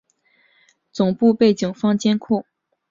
[0.91, 2.43] 总部被警方监控。